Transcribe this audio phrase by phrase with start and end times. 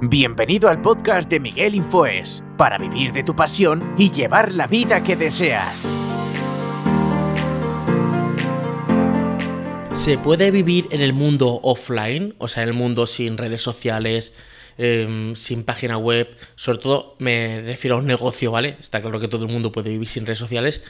[0.00, 5.02] Bienvenido al podcast de Miguel Infoes, para vivir de tu pasión y llevar la vida
[5.02, 5.88] que deseas.
[9.92, 12.34] ¿Se puede vivir en el mundo offline?
[12.38, 14.34] O sea, en el mundo sin redes sociales,
[14.78, 16.28] em, sin página web.
[16.56, 18.76] Sobre todo me refiero a un negocio, ¿vale?
[18.80, 20.82] Está claro que todo el mundo puede vivir sin redes sociales,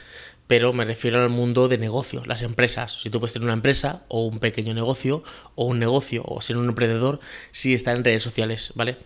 [0.47, 3.01] pero me refiero al mundo de negocios, las empresas.
[3.01, 5.23] Si tú puedes tener una empresa o un pequeño negocio
[5.55, 7.19] o un negocio o ser un emprendedor,
[7.51, 8.97] sí estar en redes sociales, ¿vale?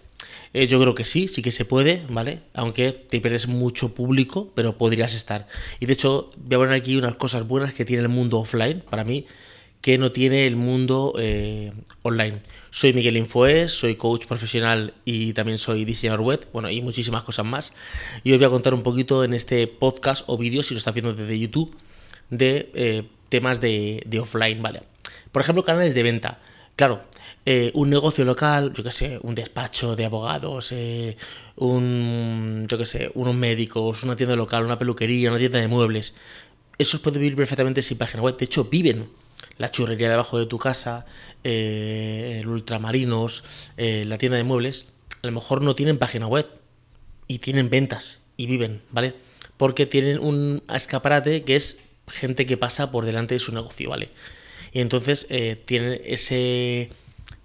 [0.53, 2.39] Eh, yo creo que sí, sí que se puede, ¿vale?
[2.53, 5.47] Aunque te pierdes mucho público, pero podrías estar.
[5.79, 8.83] Y de hecho, voy a poner aquí unas cosas buenas que tiene el mundo offline,
[8.89, 9.25] para mí,
[9.81, 12.41] que no tiene el mundo eh, online.
[12.69, 17.45] Soy Miguel Infoes, soy coach profesional y también soy diseñador web, bueno, y muchísimas cosas
[17.45, 17.73] más.
[18.23, 20.93] Y os voy a contar un poquito en este podcast o vídeo, si lo estás
[20.93, 21.75] viendo desde YouTube,
[22.29, 24.83] de eh, temas de, offline, ¿vale?
[25.31, 26.39] Por ejemplo, canales de venta.
[26.75, 27.01] Claro,
[27.45, 30.73] eh, un negocio local, yo qué sé, un despacho de abogados,
[31.55, 36.15] un, yo qué sé, unos médicos, una tienda local, una peluquería, una tienda de muebles.
[36.77, 38.37] Esos pueden vivir perfectamente sin página web.
[38.37, 39.09] De hecho, viven.
[39.59, 41.05] La churrería debajo de tu casa,
[41.43, 43.43] eh, el ultramarinos,
[43.77, 44.87] la tienda de muebles,
[45.21, 46.47] a lo mejor no tienen página web
[47.27, 49.13] y tienen ventas y viven, ¿vale?
[49.57, 54.09] Porque tienen un escaparate que es gente que pasa por delante de su negocio, ¿vale?
[54.73, 55.27] Y entonces
[55.65, 56.89] tienen ese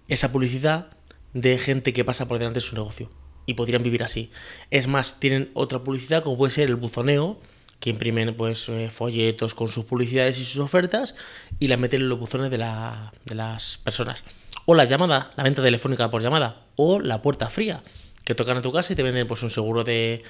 [0.08, 0.88] esa publicidad
[1.32, 3.10] de gente que pasa por delante de su negocio
[3.46, 4.30] y podrían vivir así.
[4.70, 7.38] Es más, tienen otra publicidad como puede ser el buzoneo,
[7.84, 11.14] que imprimen pues eh, folletos con sus publicidades y sus ofertas
[11.60, 14.24] y las meten en los buzones de, las personas.
[14.64, 17.82] O la llamada, la venta telefónica por llamada, o la puerta fría,
[18.24, 20.22] que tocan a tu casa y te venden pues un seguro de,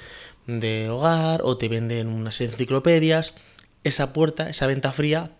[0.48, 3.34] de hogar o te venden unas enciclopedias.
[3.84, 5.30] Esa puerta, esa venta fría,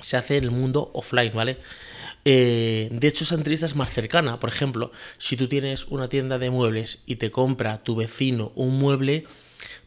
[0.00, 1.58] se hace en el mundo offline, ¿vale?
[2.24, 4.40] Eh, de hecho, esa entrevista es más cercana.
[4.40, 8.78] Por ejemplo, si tú tienes una tienda de muebles y te compra tu vecino un
[8.78, 9.26] mueble,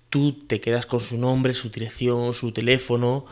[0.09, 3.25] tú te quedas con su nombre, su dirección, su teléfono,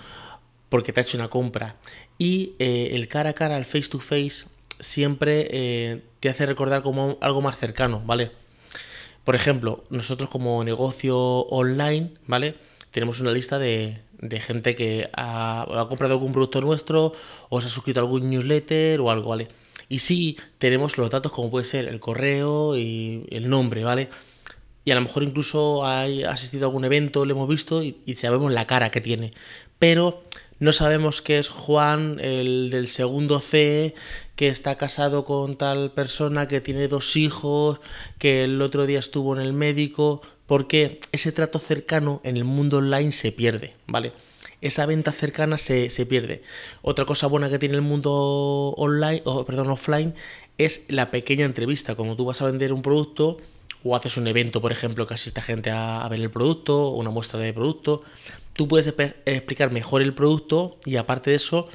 [0.70, 1.76] porque te ha hecho una compra.
[2.18, 4.46] Y eh, el cara a cara, el face to face,
[4.80, 8.32] siempre eh, te hace recordar como algo más cercano, ¿vale?
[9.24, 12.56] Por ejemplo, nosotros como negocio online, ¿vale?
[12.92, 17.14] Tenemos una lista de, de gente que ha, comprado algún producto nuestro
[17.50, 19.48] o se ha suscrito a algún newsletter o algo, ¿vale?
[19.88, 24.10] Y sí, tenemos los datos como puede ser el correo y el nombre, ¿vale?
[24.86, 28.52] Y a lo mejor incluso ha asistido a algún evento, lo hemos visto y, sabemos
[28.52, 29.34] la cara que tiene.
[29.80, 30.24] Pero
[30.60, 33.96] no sabemos que es Juan, el del segundo C,
[34.36, 37.80] que está casado con tal persona, que tiene dos hijos,
[38.20, 42.78] que el otro día estuvo en el médico porque ese trato cercano en el mundo
[42.78, 44.14] online se pierde, ¿vale?
[44.62, 46.42] Esa venta cercana se, pierde.
[46.82, 50.14] Otra cosa buena que tiene el mundo online, o, perdón, offline,
[50.58, 51.96] es la pequeña entrevista.
[51.96, 53.40] Como tú vas a vender un producto
[53.86, 57.12] o haces un evento, por ejemplo, que asista gente a, ver el producto, o una
[57.12, 58.02] muestra de producto,
[58.54, 58.88] tú puedes
[59.26, 61.70] explicar mejor el producto y aparte de eso,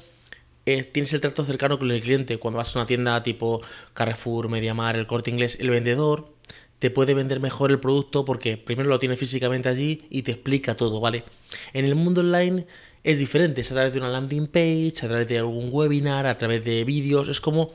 [0.66, 2.36] eh, tienes el trato cercano con el cliente.
[2.38, 3.62] Cuando vas a una tienda tipo
[3.94, 6.34] Carrefour, Mediamar, el Corte Inglés, el vendedor
[6.80, 10.74] te puede vender mejor el producto porque primero lo tiene físicamente allí y te explica
[10.74, 11.22] todo, ¿vale?
[11.74, 12.66] En el mundo online
[13.04, 16.36] es diferente, es a través de una landing page, a través de algún webinar, a
[16.36, 17.72] través de vídeos, es como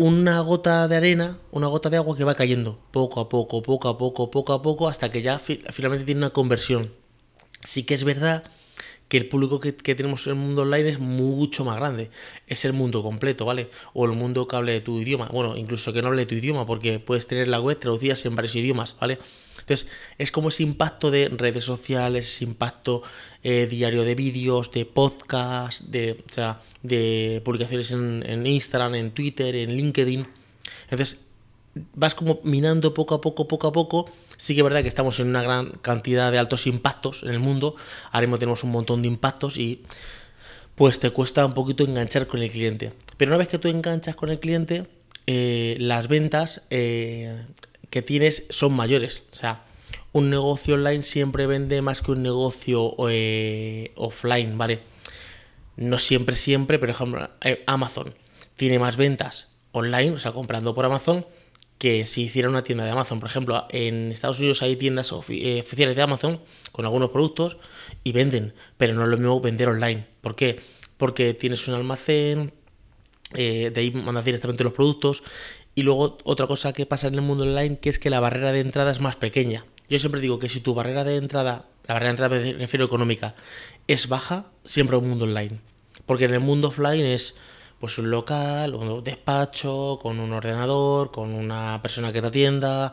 [0.00, 3.86] una gota de arena, una gota de agua que va cayendo poco a poco, poco
[3.86, 6.90] a poco, poco a poco, hasta que ya finalmente tiene una conversión.
[7.62, 8.44] Sí que es verdad
[9.10, 12.10] que el público que, tenemos en el mundo online es mucho más grande.
[12.46, 13.68] Es el mundo completo, ¿vale?
[13.92, 15.26] O el mundo que hable de tu idioma.
[15.32, 18.36] Bueno, incluso que no hable de tu idioma, porque puedes tener la web traducida en
[18.36, 19.18] varios idiomas, ¿vale?
[19.58, 23.02] Entonces, es como ese impacto de redes sociales, ese impacto
[23.42, 29.10] eh, diario de vídeos, de podcast, de, o sea, de publicaciones en, en Instagram, en
[29.10, 30.24] Twitter, en LinkedIn.
[30.84, 31.18] Entonces,
[31.94, 34.10] vas como minando poco a poco, poco a poco
[34.40, 37.40] Sí que es verdad que estamos en una gran cantidad de altos impactos en el
[37.40, 37.76] mundo,
[38.10, 39.82] ahora mismo tenemos un montón de impactos y
[40.76, 42.94] pues te cuesta un poquito enganchar con el cliente.
[43.18, 44.86] Pero una vez que tú enganchas con el cliente,
[45.26, 47.44] eh, las ventas eh,
[47.90, 49.24] que tienes son mayores.
[49.30, 49.62] O sea,
[50.12, 54.80] un negocio online siempre vende más que un negocio eh, offline, ¿vale?
[55.76, 57.28] No siempre, siempre, pero ejemplo,
[57.66, 58.14] Amazon
[58.56, 61.26] tiene más ventas online, o sea, comprando por Amazon,
[61.80, 63.20] que si hiciera una tienda de Amazon.
[63.20, 66.38] Por ejemplo, en Estados Unidos hay tiendas eh, oficiales de Amazon
[66.72, 67.56] con algunos productos
[68.04, 70.06] y venden, pero no es lo mismo vender online.
[70.20, 70.60] ¿Por qué?
[70.98, 72.52] Porque tienes un almacén,
[73.32, 75.22] eh, de ahí mandas directamente los productos.
[75.74, 78.52] Y luego otra cosa que pasa en el mundo online, que es que la barrera
[78.52, 79.64] de entrada es más pequeña.
[79.88, 82.84] Yo siempre digo que si tu barrera de entrada, la barrera de entrada me refiero
[82.84, 83.34] económica,
[83.88, 85.60] es baja, siempre un mundo online.
[86.04, 87.36] Porque en el mundo offline es
[87.80, 92.92] pues un local, un despacho, con un ordenador, con una persona que te atienda.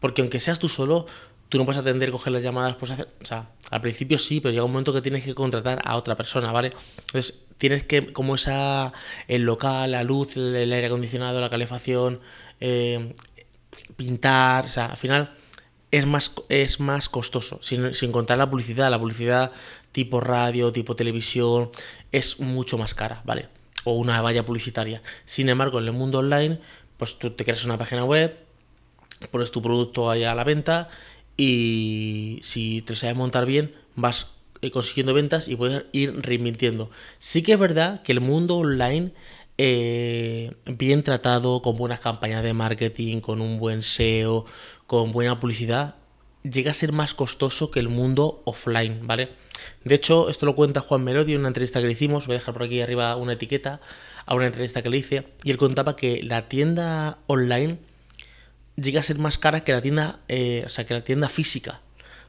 [0.00, 1.06] Porque aunque seas tú solo,
[1.48, 4.52] tú no puedes atender, coger las llamadas, pues hacer, o sea, al principio sí, pero
[4.52, 6.72] llega un momento que tienes que contratar a otra persona, ¿vale?
[6.98, 8.92] Entonces, tienes que, como esa,
[9.28, 12.20] el local, la luz, el, aire acondicionado, la calefacción,
[12.60, 13.14] eh,
[13.96, 15.34] pintar, o sea, al final
[15.92, 19.52] es más, es más costoso, sin, sin contar la publicidad, la publicidad
[19.92, 21.70] tipo radio, tipo televisión,
[22.12, 23.55] es mucho más cara, ¿vale?
[23.88, 25.00] O una valla publicitaria.
[25.24, 26.58] Sin embargo, en el mundo online,
[26.96, 28.36] pues tú te creas una página web,
[29.30, 30.88] pones tu producto ahí a la venta
[31.36, 34.26] y si te sabes montar bien, vas
[34.62, 36.90] eh, consiguiendo ventas y puedes ir reinvirtiendo.
[37.18, 39.12] Sí que es verdad que el mundo online,
[39.58, 44.46] eh, bien tratado, con buenas campañas de marketing, con un buen SEO,
[44.86, 45.96] con buena publicidad,
[46.50, 49.30] llega a ser más costoso que el mundo offline, ¿vale?
[49.84, 52.38] De hecho, esto lo cuenta Juan Merodio en una entrevista que le hicimos, voy a
[52.38, 53.80] dejar por aquí arriba una etiqueta
[54.26, 57.78] a una entrevista que le hice, y él contaba que la tienda online
[58.76, 61.80] llega a ser más cara que la tienda, eh, o sea, que la tienda física.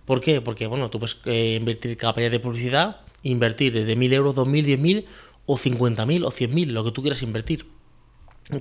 [0.05, 0.41] ¿Por qué?
[0.41, 5.05] Porque, bueno, tú puedes eh, invertir campañas de publicidad, invertir de 1.000 euros, 2.000, 10.000
[5.45, 7.76] o 50.000 o 100.000, lo que tú quieras invertir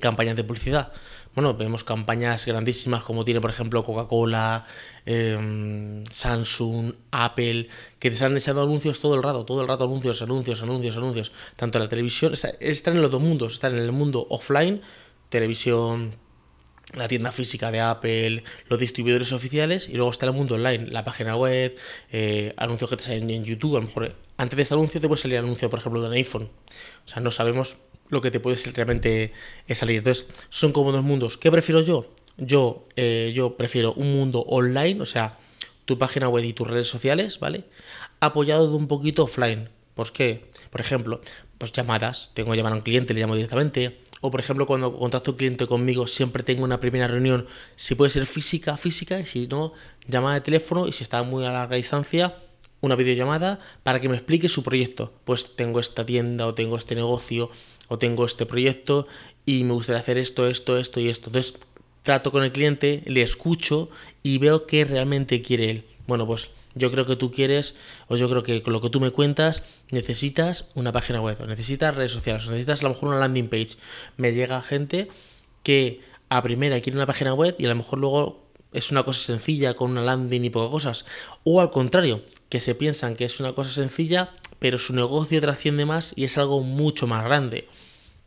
[0.01, 0.93] campañas de publicidad.
[1.35, 4.65] Bueno, vemos campañas grandísimas como tiene, por ejemplo, Coca-Cola,
[5.05, 7.69] em, Samsung, Apple,
[7.99, 11.33] que te están echando anuncios todo el rato, todo el rato anuncios, anuncios, anuncios, anuncios.
[11.57, 14.81] Tanto en la televisión, están en los dos mundos, están en el mundo offline,
[15.29, 16.17] televisión,
[16.95, 21.05] la tienda física de Apple, los distribuidores oficiales y luego está el mundo online, la
[21.05, 21.77] página web,
[22.13, 23.77] eh, anuncios que te salen en YouTube.
[23.77, 26.15] A lo mejor antes de este anuncio te puede salir anuncio, por ejemplo, de un
[26.15, 26.51] iPhone.
[27.05, 27.77] O sea, no sabemos
[28.09, 29.33] lo que te puede realmente
[29.71, 29.99] salir.
[29.99, 31.37] Entonces, son como dos mundos.
[31.39, 32.13] ¿Qué prefiero yo?
[32.37, 35.39] Yo, eh, yo prefiero un mundo online, o sea,
[35.85, 37.65] tu página web y tus redes sociales, ¿vale?
[38.21, 39.71] Apoyado de un poquito offline.
[39.95, 40.47] ¿Por qué?
[40.71, 41.21] Por ejemplo,
[41.59, 42.31] pues llamadas.
[42.35, 45.37] Tengo que llamar a un cliente, le llamo directamente o por ejemplo, cuando contacto un
[45.37, 49.73] cliente conmigo, siempre tengo una primera reunión, si puede ser física, física, y si no,
[50.09, 52.37] llamada de teléfono, y si está muy a larga distancia,
[52.81, 55.13] una videollamada para que me explique su proyecto.
[55.25, 57.51] Pues tengo esta tienda, o tengo este negocio,
[57.89, 59.07] o tengo este proyecto,
[59.45, 61.29] y me gustaría hacer esto, esto, esto y esto.
[61.29, 61.55] Entonces,
[62.03, 63.91] trato con el cliente, le escucho
[64.23, 65.85] y veo qué realmente quiere él.
[66.07, 67.75] Bueno, pues yo creo que tú quieres,
[68.09, 71.47] o yo creo que con lo que tú me cuentas, necesitas una página web, o
[71.47, 73.77] necesitas redes sociales, o necesitas a lo mejor una landing page.
[74.17, 75.09] Me llega gente
[75.63, 79.21] que a primera quiere una página web y a lo mejor luego es una cosa
[79.21, 81.05] sencilla con una landing y pocas cosas.
[81.45, 85.85] O al contrario, que se piensan que es una cosa sencilla, pero su negocio trasciende
[85.85, 87.69] más y es algo mucho más grande.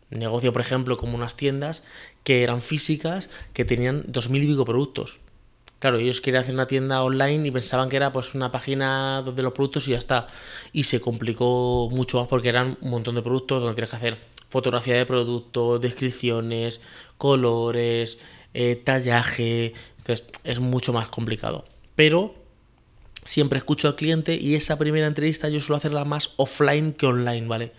[0.10, 1.84] Negocio, por ejemplo, como unas tiendas
[2.24, 5.20] que eran físicas, que tenían dos mil y pico productos.
[5.80, 9.44] Claro, ellos querían hacer una tienda online y pensaban que era pues una página de
[9.44, 10.28] los productos y ya está.
[10.74, 14.18] Y se complicó mucho más porque eran un montón de productos donde tienes que hacer
[14.50, 16.82] fotografía de productos, descripciones,
[17.18, 18.18] colores,
[18.54, 19.74] eh, tallaje.
[20.00, 21.66] Entonces es mucho más complicado.
[21.96, 22.36] Pero
[23.30, 27.48] siempre escucho al cliente y esa primera entrevista yo suelo hacerla más offline que online,
[27.48, 27.72] ¿vale?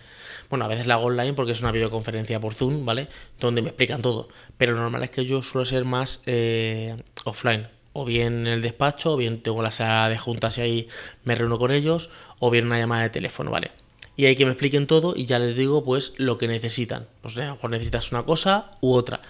[0.49, 3.09] Bueno, a veces la hago online porque es una videoconferencia por Zoom, ¿vale?
[3.37, 4.29] Donde me explican todo.
[4.57, 6.95] Pero lo normal es que yo suelo ser más eh,
[7.25, 10.87] offline o bien en el despacho, o bien tengo la sala de juntas y ahí
[11.25, 12.09] me reúno con ellos,
[12.39, 13.71] o bien una llamada de teléfono, ¿vale?
[14.15, 17.07] Y hay que me expliquen todo y ya les digo pues lo que necesitan.
[17.19, 19.21] Pues a lo mejor necesitas una cosa u otra.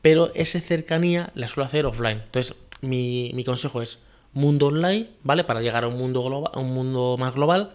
[0.00, 2.22] Pero esa cercanía la suelo hacer offline.
[2.24, 3.98] Entonces, mi, mi consejo es
[4.36, 5.44] mundo online, ¿vale?
[5.44, 7.72] Para llegar a un mundo global, un mundo más global,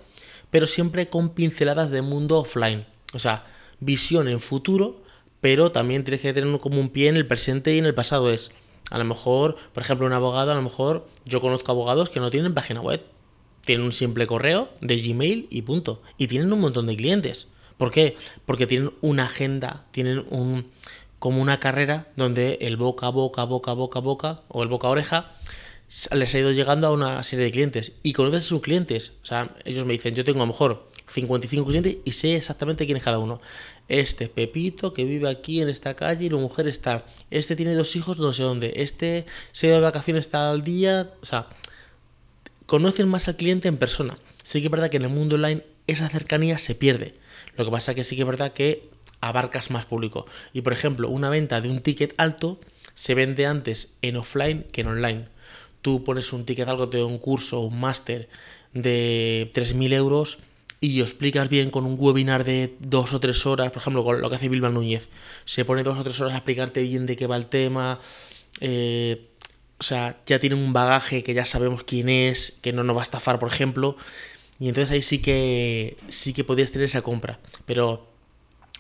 [0.52, 2.86] pero siempre con pinceladas de mundo offline.
[3.14, 3.46] O sea,
[3.80, 5.02] visión en futuro,
[5.42, 8.30] pero también tienes que tener como un pie en el presente y en el pasado.
[8.30, 8.52] Es
[8.92, 12.30] a lo mejor, por ejemplo, un abogado, a lo mejor yo conozco abogados que no
[12.30, 13.02] tienen página web.
[13.66, 16.02] Tienen un simple correo de Gmail y punto.
[16.18, 17.48] Y tienen un montón de clientes.
[17.78, 18.16] ¿Por qué?
[18.46, 20.66] Porque tienen una agenda, tienen un
[21.22, 24.90] como una carrera donde el boca a boca, boca, boca, boca, o el boca a
[24.90, 25.36] oreja,
[26.14, 27.94] les ha ido llegando a una serie de clientes.
[28.04, 29.14] Y conoces a sus clientes.
[29.24, 32.86] O sea, ellos me dicen, yo tengo a lo mejor 55 clientes y sé exactamente
[32.86, 33.42] quién es cada uno.
[33.90, 37.06] Este Pepito que vive aquí en esta calle y la mujer está.
[37.30, 38.74] Este tiene dos hijos no sé dónde.
[38.78, 41.12] Este se va de vacaciones está al día.
[41.22, 41.48] O sea,
[42.66, 44.18] conocen más al cliente en persona.
[44.44, 47.16] Sí que es verdad que en el mundo online esa cercanía se pierde.
[47.58, 50.26] Lo que pasa que sí que es verdad que abarcas más público.
[50.54, 52.62] Y por ejemplo, una venta de un ticket alto
[52.94, 55.28] se vende antes en offline que en online.
[55.82, 58.30] Tú pones un ticket algo de un curso o un máster
[58.74, 60.38] de 3.000 euros
[60.84, 64.30] y explicas bien con un webinar de dos o tres horas, por ejemplo, con lo
[64.30, 65.10] que hace Bilba Núñez,
[65.46, 68.00] se pone dos o tres horas a explicarte bien de qué va el tema,
[68.62, 69.28] eh,
[69.80, 73.02] o sea, ya tiene un bagaje que ya sabemos quién es, que no nos va
[73.02, 73.96] a estafar, por ejemplo,
[74.60, 78.08] y entonces ahí sí que sí que podías tener esa compra, pero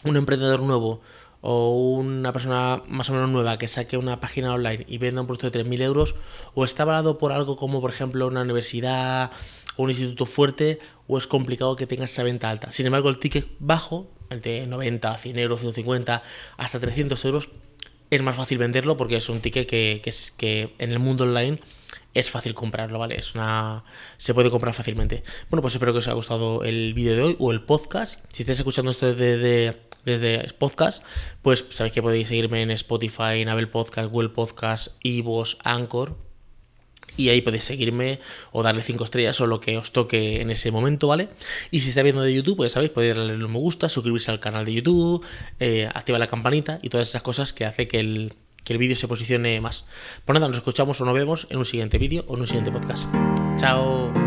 [0.03, 1.01] un emprendedor nuevo
[1.41, 5.27] o una persona más o menos nueva que saque una página online y venda un
[5.27, 6.15] producto de 3.000 euros,
[6.53, 9.31] o está avalado por algo como, por ejemplo, una universidad
[9.75, 12.71] o un instituto fuerte, o es complicado que tengas esa venta alta.
[12.71, 16.23] Sin embargo, el ticket bajo, el de 90, 100 euros, 150,
[16.57, 17.49] hasta 300 euros,
[18.11, 21.59] es más fácil venderlo porque es un ticket que, es, que en el mundo online
[22.13, 23.15] es fácil comprarlo, ¿vale?
[23.15, 23.85] Es una.
[24.17, 25.23] se puede comprar fácilmente.
[25.49, 28.19] Bueno, pues espero que os haya gustado el vídeo de hoy o el podcast.
[28.33, 31.03] Si estáis escuchando esto desde, desde, podcast,
[31.41, 36.17] pues sabéis que podéis seguirme en Spotify, en Apple Podcast, Google Podcast, Ivos, Anchor.
[37.17, 38.19] Y ahí podéis seguirme
[38.51, 41.27] o darle 5 estrellas o lo que os toque en ese momento, ¿vale?
[41.69, 44.39] Y si estáis viendo de YouTube, pues sabéis, podéis darle un me gusta, suscribirse al
[44.39, 45.23] canal de YouTube,
[45.59, 48.95] eh, activar la campanita y todas esas cosas que hace que el, que el vídeo
[48.95, 49.83] se posicione más.
[50.25, 52.71] Pues nada, nos escuchamos o nos vemos en un siguiente vídeo o en un siguiente
[52.71, 53.07] podcast.
[53.57, 54.20] Chao.